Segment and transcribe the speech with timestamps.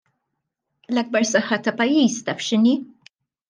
[0.93, 2.77] L-akbar saħħa ta' pajjiż taf x'inhi?